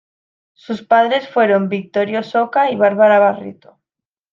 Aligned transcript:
Sus 0.55 0.81
padres 0.81 1.29
fueron 1.29 1.69
Victorio 1.69 2.23
Soca 2.23 2.71
y 2.71 2.75
Bárbara 2.75 3.19
Barreto. 3.19 3.77